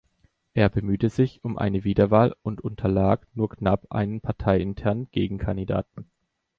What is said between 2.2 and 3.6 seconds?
und unterlag nur